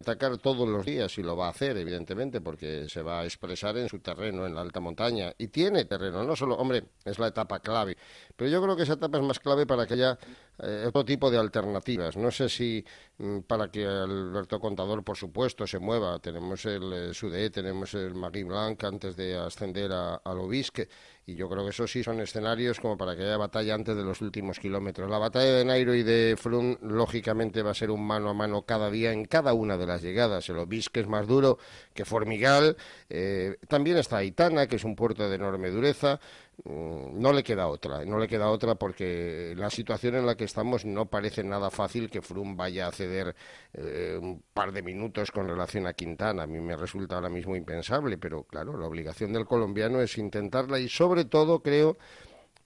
atacar 0.01 0.39
todos 0.39 0.69
los 0.69 0.87
días 0.87 1.19
y 1.19 1.23
lo 1.23 1.37
va 1.37 1.47
a 1.47 1.51
hacer, 1.51 1.77
evidentemente, 1.77 2.41
porque 2.41 2.89
se 2.89 3.03
va 3.03 3.21
a 3.21 3.25
expresar 3.25 3.77
en 3.77 3.89
su 3.89 3.99
terreno, 3.99 4.47
en 4.47 4.55
la 4.55 4.61
alta 4.61 4.81
montaña. 4.81 5.33
Y 5.39 5.49
tiene 5.49 5.85
terreno, 5.85 6.23
no 6.25 6.37
solo, 6.37 6.57
hombre, 6.57 6.85
es 7.05 7.19
la 7.19 7.29
etapa 7.29 7.61
clave, 7.61 7.97
pero 8.37 8.49
yo 8.51 8.63
creo 8.63 8.77
que 8.77 8.85
esa 8.85 8.95
etapa 8.95 9.19
es 9.19 9.25
más 9.25 9.41
clave 9.41 9.67
para 9.67 9.87
que 9.87 9.95
haya 9.95 10.19
eh, 10.61 10.85
otro 10.87 11.05
tipo 11.05 11.31
de 11.31 11.39
alternativas. 11.39 12.17
No 12.17 12.31
sé 12.31 12.49
si 12.49 12.85
mm, 13.19 13.41
para 13.41 13.71
que 13.71 13.87
Alberto 13.87 14.59
Contador, 14.61 15.05
por 15.05 15.17
supuesto, 15.17 15.67
se 15.67 15.79
mueva. 15.79 16.19
Tenemos 16.19 16.65
el 16.67 16.93
eh, 16.93 17.15
Sudé, 17.15 17.51
tenemos 17.51 17.95
el 17.95 18.15
Magui 18.15 18.43
Blanc 18.43 18.83
antes 18.85 19.17
de 19.17 19.37
ascender 19.37 19.93
al 19.93 20.39
Obisque 20.39 20.89
y 21.29 21.35
yo 21.35 21.47
creo 21.47 21.63
que 21.63 21.71
eso 21.71 21.87
sí 21.87 22.03
son 22.03 22.21
escenarios 22.21 22.81
como 22.81 22.97
para 22.97 23.15
que 23.15 23.23
haya 23.23 23.37
batalla 23.37 23.75
antes 23.75 23.95
de 23.95 24.03
los 24.03 24.23
últimos 24.23 24.59
kilómetros. 24.59 25.11
La 25.11 25.19
batalla 25.19 25.57
de 25.57 25.65
Nairo 25.67 25.95
y 25.95 26.03
de 26.03 26.37
Froome, 26.39 26.79
lógicamente, 26.81 27.61
va 27.63 27.73
a 27.73 27.75
ser 27.75 27.91
un 27.91 28.07
mano 28.07 28.31
a 28.31 28.35
mano 28.35 28.63
cada 28.63 28.91
día 28.91 29.13
en 29.13 29.27
cada 29.27 29.53
una 29.53 29.77
de 29.77 29.87
las 29.87 30.01
llegadas. 30.01 30.49
El 30.49 30.57
Obisque 30.57 31.01
es 31.01 31.07
más 31.07 31.27
duro 31.27 31.59
que 31.93 32.07
Formigal. 32.07 32.79
Eh, 33.11 33.59
también 33.69 33.99
está 33.99 34.17
Aitana, 34.17 34.69
que 34.69 34.77
es 34.77 34.85
un 34.85 34.97
puerto 34.97 35.29
de 35.29 35.37
enorme 35.37 35.69
dureza. 35.69 36.19
Mm, 36.65 37.21
no 37.21 37.33
le 37.33 37.43
queda 37.45 37.69
otra, 37.69 38.05
no 38.05 38.19
le 38.19 38.27
queda 38.27 38.51
otra 38.51 38.75
porque 38.75 39.55
la 39.57 39.71
situación 39.71 40.17
en 40.17 40.27
la 40.27 40.37
que 40.37 40.45
estamos 40.45 40.85
no 40.85 41.07
parece 41.07 41.45
nada 41.45 41.71
fácil 41.71 42.11
que 42.11 42.21
Froome 42.21 42.57
vaya 42.57 42.89
a 42.89 42.93
ceder 42.93 43.35
eh, 43.75 44.19
un 44.21 44.43
par 44.53 44.73
de 44.73 44.83
minutos 44.83 45.31
con 45.31 45.47
relación 45.49 45.87
a 45.87 45.93
Quintana. 45.93 46.43
A 46.43 46.47
mí 46.47 46.59
me 46.61 46.77
resulta 46.77 47.15
ahora 47.15 47.29
mismo 47.29 47.55
impensable, 47.55 48.19
pero 48.19 48.43
claro, 48.43 48.77
la 48.77 48.87
obligación 48.87 49.33
del 49.33 49.47
colombiano 49.47 50.01
es 50.01 50.19
intentarla 50.19 50.81
y 50.81 50.89
sobre 50.89 51.25
todo 51.25 51.61
creo 51.63 51.97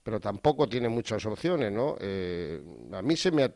pero 0.03 0.19
tampoco 0.19 0.67
tiene 0.67 0.89
muchas 0.89 1.25
opciones, 1.25 1.71
¿no? 1.71 1.95
Eh, 1.99 2.61
a 2.91 3.01
mí 3.01 3.15
se 3.15 3.31
me, 3.31 3.53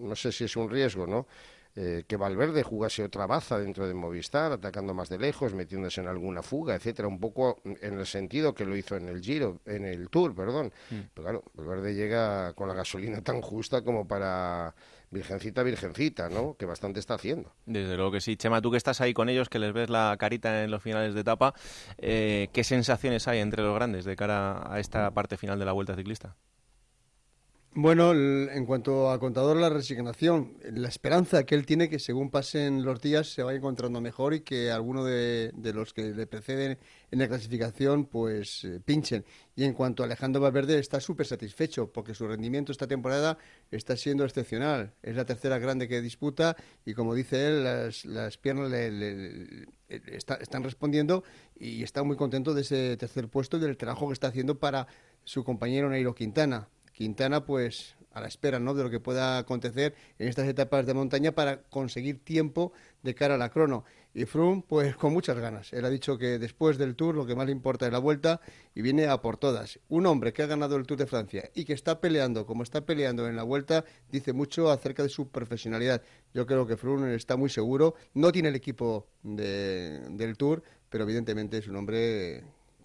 no 0.00 0.14
sé 0.14 0.30
si 0.30 0.44
es 0.44 0.54
un 0.56 0.68
riesgo, 0.68 1.06
¿no? 1.06 1.26
Eh, 1.74 2.04
que 2.06 2.18
Valverde 2.18 2.62
jugase 2.62 3.02
otra 3.02 3.26
baza 3.26 3.58
dentro 3.58 3.88
de 3.88 3.94
Movistar, 3.94 4.52
atacando 4.52 4.92
más 4.92 5.08
de 5.08 5.18
lejos, 5.18 5.54
metiéndose 5.54 6.02
en 6.02 6.06
alguna 6.06 6.42
fuga, 6.42 6.74
etcétera, 6.74 7.08
un 7.08 7.18
poco 7.18 7.62
en 7.64 7.98
el 7.98 8.06
sentido 8.06 8.54
que 8.54 8.66
lo 8.66 8.76
hizo 8.76 8.96
en 8.96 9.08
el 9.08 9.22
Giro, 9.22 9.60
en 9.64 9.86
el 9.86 10.10
Tour, 10.10 10.34
perdón. 10.34 10.70
Mm. 10.90 11.00
Pero 11.14 11.22
claro, 11.22 11.44
Valverde 11.54 11.94
llega 11.94 12.52
con 12.52 12.68
la 12.68 12.74
gasolina 12.74 13.22
tan 13.22 13.40
justa 13.40 13.82
como 13.82 14.06
para 14.06 14.74
virgencita, 15.12 15.62
virgencita, 15.62 16.28
¿no? 16.28 16.56
Que 16.58 16.66
bastante 16.66 17.00
está 17.00 17.14
haciendo. 17.14 17.52
Desde 17.64 17.96
luego 17.96 18.12
que 18.12 18.20
sí. 18.20 18.36
Chema, 18.36 18.60
tú 18.60 18.70
que 18.70 18.76
estás 18.76 19.00
ahí 19.00 19.14
con 19.14 19.28
ellos, 19.28 19.48
que 19.48 19.58
les 19.58 19.72
ves 19.72 19.88
la 19.88 20.16
carita 20.18 20.64
en 20.64 20.70
los 20.70 20.82
finales 20.82 21.14
de 21.14 21.20
etapa, 21.20 21.54
eh, 21.98 22.48
¿qué 22.52 22.64
sensaciones 22.64 23.28
hay 23.28 23.38
entre 23.38 23.62
los 23.62 23.74
grandes 23.74 24.04
de 24.04 24.16
cara 24.16 24.72
a 24.72 24.80
esta 24.80 25.10
parte 25.12 25.36
final 25.36 25.58
de 25.58 25.64
la 25.64 25.72
Vuelta 25.72 25.94
Ciclista? 25.94 26.36
Bueno, 27.74 28.12
en 28.12 28.66
cuanto 28.66 29.10
a 29.10 29.18
contador, 29.18 29.56
la 29.56 29.70
resignación, 29.70 30.58
la 30.62 30.88
esperanza 30.88 31.44
que 31.44 31.54
él 31.54 31.64
tiene 31.64 31.88
que 31.88 31.98
según 31.98 32.28
pasen 32.28 32.84
los 32.84 33.00
días 33.00 33.32
se 33.32 33.42
vaya 33.42 33.56
encontrando 33.56 33.98
mejor 34.02 34.34
y 34.34 34.40
que 34.40 34.70
alguno 34.70 35.04
de, 35.04 35.52
los 35.72 35.94
que 35.94 36.12
le 36.12 36.26
preceden 36.26 36.76
en 37.10 37.18
la 37.18 37.28
clasificación 37.28 38.04
pues 38.04 38.64
eh, 38.64 38.78
pinchen. 38.84 39.24
Y 39.56 39.64
en 39.64 39.72
cuanto 39.72 40.02
a 40.02 40.06
Alejandro 40.06 40.42
Valverde, 40.42 40.78
está 40.78 41.00
súper 41.00 41.24
satisfecho 41.24 41.90
porque 41.90 42.12
su 42.12 42.28
rendimiento 42.28 42.72
esta 42.72 42.86
temporada 42.86 43.38
está 43.70 43.96
siendo 43.96 44.26
excepcional. 44.26 44.92
Es 45.02 45.16
la 45.16 45.24
tercera 45.24 45.58
grande 45.58 45.88
que 45.88 46.02
disputa 46.02 46.54
y 46.84 46.92
como 46.92 47.14
dice 47.14 47.48
él, 47.48 47.64
las, 47.64 48.36
piernas 48.36 48.70
le, 48.70 49.66
están 49.88 50.62
respondiendo 50.62 51.24
y 51.58 51.82
está 51.82 52.02
muy 52.02 52.18
contento 52.18 52.52
de 52.52 52.60
ese 52.60 52.98
tercer 52.98 53.28
puesto 53.28 53.56
y 53.56 53.60
del 53.60 53.78
trabajo 53.78 54.08
que 54.08 54.12
está 54.12 54.26
haciendo 54.26 54.58
para 54.58 54.88
su 55.24 55.42
compañero 55.42 55.88
Nairo 55.88 56.14
Quintana. 56.14 56.68
Quintana, 57.02 57.44
pues 57.44 57.96
a 58.12 58.20
la 58.20 58.28
espera 58.28 58.60
¿no? 58.60 58.74
de 58.74 58.84
lo 58.84 58.90
que 58.90 59.00
pueda 59.00 59.38
acontecer 59.38 59.92
en 60.20 60.28
estas 60.28 60.46
etapas 60.46 60.86
de 60.86 60.94
montaña 60.94 61.32
para 61.32 61.62
conseguir 61.62 62.22
tiempo 62.22 62.72
de 63.02 63.12
cara 63.16 63.34
a 63.34 63.38
la 63.38 63.48
crono. 63.48 63.84
Y 64.14 64.24
Froome, 64.24 64.62
pues 64.68 64.94
con 64.94 65.12
muchas 65.12 65.36
ganas. 65.36 65.72
Él 65.72 65.84
ha 65.84 65.90
dicho 65.90 66.16
que 66.16 66.38
después 66.38 66.78
del 66.78 66.94
Tour 66.94 67.16
lo 67.16 67.26
que 67.26 67.34
más 67.34 67.46
le 67.46 67.50
importa 67.50 67.86
es 67.86 67.92
la 67.92 67.98
vuelta 67.98 68.40
y 68.72 68.82
viene 68.82 69.08
a 69.08 69.20
por 69.20 69.36
todas. 69.36 69.80
Un 69.88 70.06
hombre 70.06 70.32
que 70.32 70.44
ha 70.44 70.46
ganado 70.46 70.76
el 70.76 70.86
Tour 70.86 70.96
de 70.96 71.06
Francia 71.06 71.50
y 71.56 71.64
que 71.64 71.72
está 71.72 72.00
peleando 72.00 72.46
como 72.46 72.62
está 72.62 72.82
peleando 72.86 73.26
en 73.26 73.34
la 73.34 73.42
vuelta 73.42 73.84
dice 74.12 74.32
mucho 74.32 74.70
acerca 74.70 75.02
de 75.02 75.08
su 75.08 75.28
profesionalidad. 75.28 76.02
Yo 76.32 76.46
creo 76.46 76.68
que 76.68 76.76
Froome 76.76 77.16
está 77.16 77.36
muy 77.36 77.50
seguro. 77.50 77.96
No 78.14 78.30
tiene 78.30 78.50
el 78.50 78.54
equipo 78.54 79.08
del 79.24 80.36
Tour, 80.36 80.62
pero 80.88 81.02
evidentemente 81.02 81.58
es 81.58 81.66
un 81.66 81.74
hombre 81.74 82.44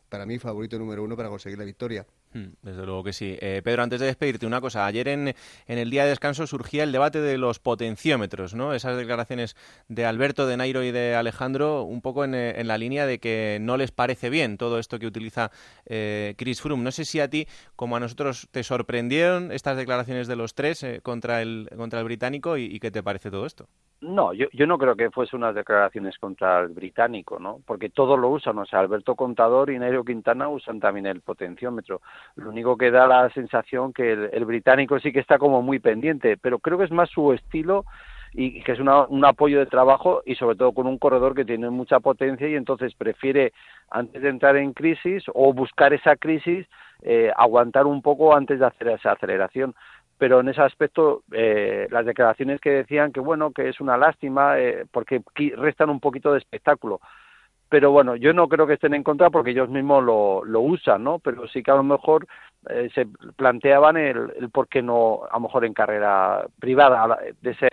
para 0.09 0.25
mí 0.25 0.39
favorito 0.39 0.79
número 0.79 1.03
uno 1.03 1.15
para 1.15 1.29
conseguir 1.29 1.59
la 1.59 1.65
victoria. 1.65 2.07
Hmm, 2.33 2.47
desde 2.61 2.85
luego 2.85 3.03
que 3.03 3.13
sí. 3.13 3.37
Eh, 3.39 3.61
Pedro, 3.63 3.83
antes 3.83 3.99
de 3.99 4.05
despedirte, 4.05 4.45
una 4.45 4.59
cosa. 4.59 4.85
Ayer 4.85 5.07
en, 5.07 5.29
en, 5.29 5.77
el 5.77 5.89
día 5.89 6.03
de 6.03 6.09
descanso 6.09 6.45
surgía 6.45 6.83
el 6.83 6.91
debate 6.91 7.21
de 7.21 7.37
los 7.37 7.59
potenciómetros, 7.59 8.53
¿no? 8.53 8.73
Esas 8.73 8.97
declaraciones 8.97 9.55
de 9.87 10.05
Alberto, 10.05 10.45
de 10.45 10.57
Nairo 10.57 10.83
y 10.83 10.91
de 10.91 11.15
Alejandro, 11.15 11.83
un 11.83 12.01
poco 12.01 12.25
en, 12.25 12.35
eh, 12.35 12.59
en 12.59 12.67
la 12.67 12.77
línea 12.77 13.05
de 13.05 13.19
que 13.19 13.59
no 13.61 13.77
les 13.77 13.91
parece 13.91 14.29
bien 14.29 14.57
todo 14.57 14.77
esto 14.77 14.99
que 14.99 15.07
utiliza 15.07 15.51
eh, 15.85 16.35
Chris 16.37 16.61
Froome. 16.61 16.83
No 16.83 16.91
sé 16.91 17.05
si 17.05 17.19
a 17.21 17.29
ti, 17.29 17.47
como 17.75 17.95
a 17.95 17.99
nosotros, 17.99 18.49
te 18.51 18.63
sorprendieron 18.63 19.51
estas 19.51 19.77
declaraciones 19.77 20.27
de 20.27 20.35
los 20.35 20.53
tres 20.53 20.85
contra, 21.03 21.41
el, 21.41 21.69
contra 21.77 21.99
el 21.99 22.05
británico 22.05 22.57
y 22.57 22.79
qué 22.79 22.91
te 22.91 23.03
parece 23.03 23.31
todo 23.31 23.45
esto. 23.45 23.67
No, 23.99 24.31
yo, 24.31 24.45
yo 24.53 24.67
no 24.67 24.77
creo 24.77 24.95
que 24.95 25.09
fuese 25.09 25.35
unas 25.35 25.55
declaraciones 25.55 26.19
contra 26.19 26.59
el 26.59 26.67
británico, 26.67 27.39
¿no? 27.39 27.61
Porque 27.65 27.89
todos 27.89 28.19
lo 28.19 28.29
usan, 28.29 28.59
o 28.59 28.65
sea, 28.65 28.79
Alberto 28.79 29.15
Contador 29.15 29.71
y 29.71 29.79
Nairo 29.79 30.03
Quintana 30.03 30.49
usan 30.49 30.79
también 30.79 31.07
el 31.07 31.21
potenciómetro. 31.21 32.01
Lo 32.35 32.49
único 32.49 32.77
que 32.77 32.91
da 32.91 33.07
la 33.07 33.29
sensación 33.31 33.93
que 33.93 34.11
el, 34.11 34.45
británico 34.45 34.99
sí 34.99 35.11
que 35.11 35.19
está 35.19 35.37
como 35.37 35.61
muy 35.61 35.79
pendiente, 35.79 36.37
pero 36.37 36.59
creo 36.59 36.77
que 36.77 36.85
es 36.85 36.91
más 36.91 37.09
su 37.09 37.33
estilo 37.33 37.85
y 38.33 38.61
que 38.61 38.73
es 38.73 38.79
un 38.79 39.25
apoyo 39.25 39.59
de 39.59 39.65
trabajo 39.65 40.21
y 40.25 40.35
sobre 40.35 40.55
todo 40.57 40.73
con 40.73 40.85
un 40.85 40.97
corredor 40.97 41.33
que 41.33 41.45
tiene 41.45 41.69
mucha 41.69 41.99
potencia 41.99 42.47
y 42.47 42.55
entonces 42.55 42.93
prefiere 42.93 43.53
antes 43.89 44.21
de 44.21 44.29
entrar 44.29 44.57
en 44.57 44.73
crisis 44.73 45.23
o 45.33 45.53
buscar 45.53 45.93
esa 45.93 46.15
crisis 46.15 46.67
eh, 47.01 47.31
aguantar 47.35 47.85
un 47.85 48.01
poco 48.01 48.35
antes 48.35 48.59
de 48.59 48.65
hacer 48.65 48.89
esa 48.89 49.13
aceleración. 49.13 49.75
Pero 50.17 50.39
en 50.39 50.49
ese 50.49 50.61
aspecto 50.61 51.23
eh, 51.31 51.87
las 51.91 52.05
declaraciones 52.05 52.59
que 52.59 52.71
decían 52.71 53.11
que 53.11 53.19
bueno 53.19 53.51
que 53.51 53.69
es 53.69 53.79
una 53.79 53.97
lástima 53.97 54.59
eh, 54.59 54.85
porque 54.91 55.21
restan 55.55 55.89
un 55.89 55.99
poquito 55.99 56.33
de 56.33 56.39
espectáculo 56.39 56.99
pero 57.69 57.91
bueno 57.91 58.15
yo 58.15 58.33
no 58.33 58.47
creo 58.47 58.67
que 58.67 58.73
estén 58.73 58.93
en 58.93 59.03
contra 59.03 59.29
porque 59.29 59.51
ellos 59.51 59.69
mismos 59.69 60.03
lo, 60.03 60.43
lo 60.45 60.61
usan 60.61 61.03
no 61.03 61.19
pero 61.19 61.47
sí 61.47 61.61
que 61.63 61.71
a 61.71 61.75
lo 61.75 61.83
mejor 61.83 62.27
eh, 62.69 62.89
se 62.93 63.07
planteaban 63.35 63.97
el, 63.97 64.33
el 64.39 64.49
por 64.49 64.67
qué 64.67 64.81
no 64.81 65.21
a 65.29 65.35
lo 65.35 65.41
mejor 65.41 65.65
en 65.65 65.73
carrera 65.73 66.45
privada 66.59 67.17
de 67.41 67.51
ese 67.51 67.67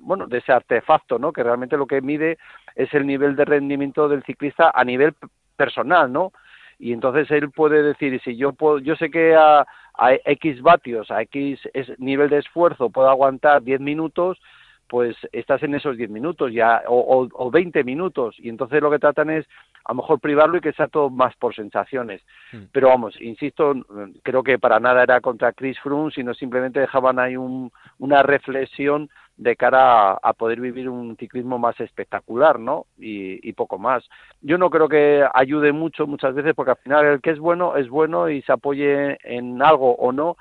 bueno 0.00 0.26
de 0.26 0.38
ese 0.38 0.52
artefacto 0.52 1.18
no 1.18 1.32
que 1.32 1.42
realmente 1.42 1.76
lo 1.76 1.86
que 1.86 2.00
mide 2.00 2.38
es 2.74 2.92
el 2.94 3.06
nivel 3.06 3.36
de 3.36 3.44
rendimiento 3.44 4.08
del 4.08 4.22
ciclista 4.24 4.70
a 4.74 4.84
nivel 4.84 5.14
personal 5.56 6.12
no 6.12 6.32
y 6.78 6.92
entonces 6.92 7.30
él 7.30 7.50
puede 7.50 7.82
decir 7.82 8.20
si 8.22 8.36
yo 8.36 8.52
puedo 8.52 8.78
yo 8.78 8.96
sé 8.96 9.10
que 9.10 9.34
a 9.34 9.66
a 9.98 10.12
X 10.24 10.60
vatios, 10.62 11.10
a 11.10 11.22
X 11.22 11.60
nivel 11.98 12.28
de 12.28 12.38
esfuerzo 12.38 12.90
puedo 12.90 13.08
aguantar 13.08 13.62
10 13.62 13.80
minutos, 13.80 14.38
pues 14.88 15.16
estás 15.32 15.62
en 15.62 15.74
esos 15.74 15.96
10 15.96 16.10
minutos 16.10 16.52
ya, 16.52 16.82
o, 16.86 17.28
o, 17.32 17.50
20 17.50 17.82
minutos, 17.84 18.36
y 18.38 18.48
entonces 18.48 18.80
lo 18.80 18.90
que 18.90 18.98
tratan 18.98 19.30
es 19.30 19.46
a 19.84 19.92
lo 19.92 19.96
mejor 19.96 20.20
privarlo 20.20 20.58
y 20.58 20.60
que 20.60 20.72
sea 20.72 20.88
todo 20.88 21.10
más 21.10 21.34
por 21.36 21.54
sensaciones. 21.54 22.22
Hmm. 22.52 22.64
Pero 22.72 22.88
vamos, 22.88 23.20
insisto, 23.20 23.74
creo 24.22 24.42
que 24.42 24.58
para 24.58 24.80
nada 24.80 25.02
era 25.02 25.20
contra 25.20 25.52
Chris 25.52 25.78
Froome, 25.80 26.10
sino 26.12 26.34
simplemente 26.34 26.80
dejaban 26.80 27.18
ahí 27.18 27.36
un, 27.36 27.70
una 27.98 28.22
reflexión 28.22 29.08
de 29.36 29.54
cara 29.54 30.12
a, 30.12 30.32
poder 30.32 30.60
vivir 30.60 30.88
un 30.88 31.16
ciclismo 31.16 31.58
más 31.58 31.78
espectacular, 31.80 32.58
¿no? 32.58 32.86
Y, 32.98 33.46
y, 33.46 33.52
poco 33.52 33.78
más. 33.78 34.08
Yo 34.40 34.56
no 34.56 34.70
creo 34.70 34.88
que 34.88 35.26
ayude 35.34 35.72
mucho 35.72 36.06
muchas 36.06 36.34
veces 36.34 36.54
porque 36.54 36.70
al 36.70 36.78
final 36.78 37.04
el 37.04 37.20
que 37.20 37.30
es 37.30 37.38
bueno 37.38 37.76
es 37.76 37.88
bueno 37.88 38.30
y 38.30 38.40
se 38.42 38.52
apoye 38.52 39.18
en 39.22 39.62
algo 39.62 39.94
o 39.96 40.10
no, 40.10 40.36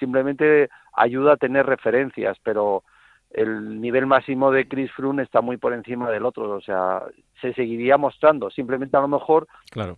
simplemente 0.00 0.68
ayuda 0.94 1.34
a 1.34 1.36
tener 1.36 1.66
referencias, 1.66 2.38
pero 2.42 2.82
el 3.30 3.80
nivel 3.80 4.06
máximo 4.06 4.50
de 4.50 4.66
Chris 4.66 4.90
Froome 4.92 5.22
está 5.22 5.40
muy 5.40 5.56
por 5.56 5.72
encima 5.72 6.10
del 6.10 6.26
otro, 6.26 6.50
o 6.50 6.60
sea, 6.60 7.02
se 7.40 7.52
seguiría 7.54 7.96
mostrando. 7.96 8.50
Simplemente 8.50 8.96
a 8.96 9.00
lo 9.00 9.08
mejor 9.08 9.46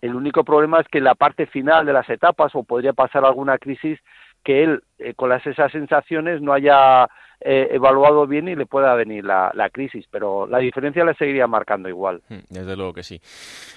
el 0.00 0.14
único 0.14 0.44
problema 0.44 0.80
es 0.80 0.88
que 0.88 0.98
en 0.98 1.04
la 1.04 1.14
parte 1.14 1.46
final 1.46 1.86
de 1.86 1.94
las 1.94 2.08
etapas 2.10 2.54
o 2.54 2.62
podría 2.62 2.92
pasar 2.92 3.24
alguna 3.24 3.58
crisis 3.58 3.98
que 4.44 4.64
él 4.64 4.82
eh, 4.98 5.14
con 5.14 5.28
las, 5.28 5.46
esas 5.46 5.70
sensaciones 5.70 6.42
no 6.42 6.52
haya 6.52 7.08
eh, 7.40 7.68
evaluado 7.70 8.26
bien 8.26 8.48
y 8.48 8.56
le 8.56 8.66
pueda 8.66 8.94
venir 8.94 9.24
la, 9.24 9.52
la, 9.54 9.70
crisis, 9.70 10.04
pero 10.10 10.46
la 10.46 10.58
diferencia 10.58 11.04
la 11.04 11.14
seguiría 11.14 11.46
marcando 11.46 11.88
igual. 11.88 12.22
Hmm, 12.28 12.40
desde 12.50 12.76
luego 12.76 12.92
que 12.92 13.04
sí. 13.04 13.20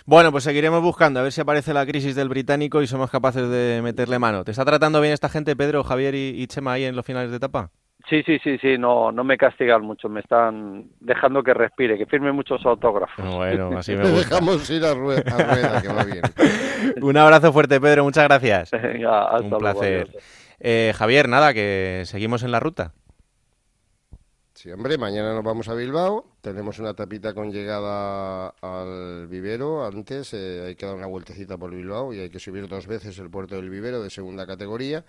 Bueno, 0.05 0.31
pues 0.31 0.43
seguiremos 0.43 0.81
buscando 0.81 1.19
a 1.19 1.23
ver 1.23 1.31
si 1.31 1.41
aparece 1.41 1.73
la 1.73 1.85
crisis 1.85 2.15
del 2.15 2.29
británico 2.29 2.81
y 2.81 2.87
somos 2.87 3.11
capaces 3.11 3.47
de 3.47 3.81
meterle 3.83 4.19
mano. 4.19 4.43
¿Te 4.43 4.51
está 4.51 4.65
tratando 4.65 4.99
bien 5.01 5.13
esta 5.13 5.29
gente, 5.29 5.55
Pedro, 5.55 5.83
Javier 5.83 6.15
y 6.15 6.45
Chema 6.47 6.73
ahí 6.73 6.85
en 6.85 6.95
los 6.95 7.05
finales 7.05 7.29
de 7.29 7.37
etapa? 7.37 7.69
Sí, 8.09 8.21
sí, 8.23 8.37
sí, 8.43 8.57
sí, 8.59 8.77
no, 8.77 9.11
no 9.11 9.23
me 9.23 9.35
castigan 9.35 9.81
mucho, 9.81 10.09
me 10.09 10.19
están 10.19 10.89
dejando 10.99 11.41
que 11.41 11.55
respire, 11.55 11.97
que 11.97 12.05
firme 12.05 12.31
muchos 12.31 12.63
autógrafos. 12.65 13.25
Bueno, 13.33 13.69
así 13.77 13.95
me 13.95 14.09
gusta. 14.09 14.35
dejamos 14.35 14.69
ir 14.69 14.85
a 14.85 14.93
rueda, 14.93 15.81
que 15.81 15.87
va 15.87 16.03
bien. 16.03 16.21
Un 17.01 17.17
abrazo 17.17 17.51
fuerte, 17.51 17.81
Pedro, 17.81 18.03
muchas 18.03 18.25
gracias. 18.25 18.71
Venga, 18.71 19.25
hasta 19.29 19.55
Un 19.55 19.57
placer. 19.57 20.09
Eh, 20.59 20.93
Javier, 20.95 21.27
nada, 21.27 21.53
que 21.53 22.03
seguimos 22.05 22.43
en 22.43 22.51
la 22.51 22.59
ruta. 22.59 22.93
Sí, 24.53 24.71
hombre, 24.71 24.97
mañana 24.97 25.33
nos 25.33 25.43
vamos 25.43 25.67
a 25.67 25.73
Bilbao. 25.73 26.25
Tenemos 26.41 26.79
una 26.79 26.93
tapita 26.93 27.33
con 27.33 27.51
llegada 27.51 28.49
al 28.61 29.27
vivero. 29.27 29.85
Antes 29.85 30.33
eh, 30.33 30.63
hay 30.67 30.75
que 30.75 30.85
dar 30.85 30.95
una 30.95 31.07
vueltecita 31.07 31.57
por 31.57 31.75
Bilbao 31.75 32.13
y 32.13 32.19
hay 32.19 32.29
que 32.29 32.39
subir 32.39 32.67
dos 32.67 32.87
veces 32.87 33.19
el 33.19 33.29
puerto 33.29 33.55
del 33.55 33.69
vivero 33.69 34.01
de 34.01 34.09
segunda 34.09 34.47
categoría. 34.47 35.03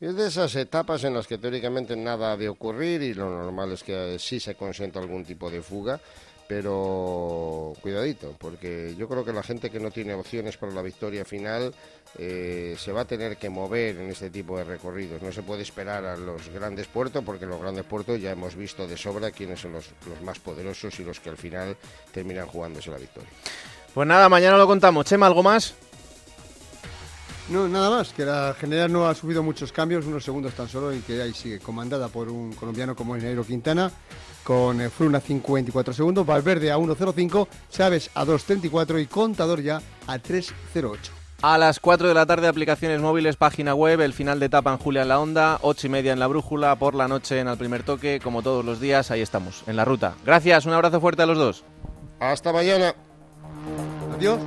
Es 0.00 0.14
de 0.14 0.28
esas 0.28 0.54
etapas 0.54 1.02
en 1.02 1.14
las 1.14 1.26
que 1.26 1.38
teóricamente 1.38 1.96
nada 1.96 2.32
ha 2.32 2.36
de 2.36 2.48
ocurrir 2.48 3.02
y 3.02 3.14
lo 3.14 3.28
normal 3.28 3.72
es 3.72 3.82
que 3.82 4.16
sí 4.20 4.38
se 4.38 4.54
consienta 4.54 5.00
algún 5.00 5.24
tipo 5.24 5.50
de 5.50 5.60
fuga, 5.60 5.98
pero 6.46 7.72
cuidadito, 7.82 8.32
porque 8.38 8.94
yo 8.96 9.08
creo 9.08 9.24
que 9.24 9.32
la 9.32 9.42
gente 9.42 9.70
que 9.70 9.80
no 9.80 9.90
tiene 9.90 10.14
opciones 10.14 10.56
para 10.56 10.72
la 10.72 10.82
victoria 10.82 11.24
final 11.24 11.74
eh, 12.16 12.76
se 12.78 12.92
va 12.92 13.00
a 13.00 13.04
tener 13.06 13.38
que 13.38 13.50
mover 13.50 13.96
en 13.96 14.10
este 14.10 14.30
tipo 14.30 14.56
de 14.56 14.62
recorridos. 14.62 15.20
No 15.20 15.32
se 15.32 15.42
puede 15.42 15.62
esperar 15.62 16.04
a 16.04 16.16
los 16.16 16.48
grandes 16.48 16.86
puertos, 16.86 17.24
porque 17.24 17.44
los 17.44 17.60
grandes 17.60 17.84
puertos 17.84 18.20
ya 18.20 18.30
hemos 18.30 18.54
visto 18.54 18.86
de 18.86 18.96
sobra 18.96 19.32
quiénes 19.32 19.60
son 19.60 19.72
los, 19.72 19.90
los 20.08 20.22
más 20.22 20.38
poderosos 20.38 20.98
y 21.00 21.04
los 21.04 21.18
que 21.18 21.30
al 21.30 21.36
final 21.36 21.76
terminan 22.12 22.46
jugándose 22.46 22.88
la 22.88 22.98
victoria. 22.98 23.30
Pues 23.92 24.06
nada, 24.06 24.28
mañana 24.28 24.56
lo 24.56 24.66
contamos. 24.68 25.06
Chema, 25.06 25.26
¿algo 25.26 25.42
más? 25.42 25.74
No, 27.50 27.66
nada 27.66 27.88
más, 27.88 28.12
que 28.12 28.26
la 28.26 28.54
general 28.58 28.92
no 28.92 29.06
ha 29.06 29.14
subido 29.14 29.42
muchos 29.42 29.72
cambios, 29.72 30.04
unos 30.04 30.22
segundos 30.22 30.52
tan 30.52 30.68
solo, 30.68 30.92
y 30.92 31.00
que 31.00 31.22
ahí 31.22 31.32
sigue 31.32 31.58
comandada 31.60 32.08
por 32.08 32.28
un 32.28 32.52
colombiano 32.52 32.94
como 32.94 33.16
el 33.16 33.22
Nairo 33.22 33.42
Quintana, 33.42 33.90
con 34.44 34.80
eh, 34.82 34.90
Fruna 34.90 35.18
a 35.18 35.22
5.24 35.22 35.94
segundos, 35.94 36.26
Valverde 36.26 36.70
a 36.70 36.76
1.05, 36.76 37.48
Chávez 37.70 38.10
a 38.14 38.26
2.34 38.26 39.00
y 39.00 39.06
Contador 39.06 39.62
ya 39.62 39.80
a 40.06 40.18
3.08. 40.18 40.96
A 41.40 41.56
las 41.56 41.80
4 41.80 42.08
de 42.08 42.14
la 42.14 42.26
tarde, 42.26 42.48
aplicaciones 42.48 43.00
móviles, 43.00 43.36
página 43.36 43.74
web, 43.74 44.00
el 44.00 44.12
final 44.12 44.40
de 44.40 44.46
etapa 44.46 44.72
en 44.72 44.78
Julia 44.78 45.02
en 45.02 45.08
la 45.08 45.20
Onda, 45.20 45.58
8 45.62 45.86
y 45.86 45.90
media 45.90 46.12
en 46.12 46.18
la 46.18 46.26
Brújula, 46.26 46.76
por 46.76 46.94
la 46.94 47.08
noche 47.08 47.38
en 47.38 47.48
el 47.48 47.56
primer 47.56 47.82
toque, 47.82 48.20
como 48.22 48.42
todos 48.42 48.64
los 48.64 48.80
días, 48.80 49.10
ahí 49.10 49.22
estamos, 49.22 49.62
en 49.66 49.76
la 49.76 49.86
ruta. 49.86 50.16
Gracias, 50.26 50.66
un 50.66 50.74
abrazo 50.74 51.00
fuerte 51.00 51.22
a 51.22 51.26
los 51.26 51.38
dos. 51.38 51.64
Hasta 52.20 52.52
mañana. 52.52 52.94
Adiós. 54.16 54.40